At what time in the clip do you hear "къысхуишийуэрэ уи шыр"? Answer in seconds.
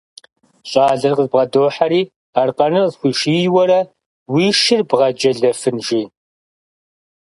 2.85-4.81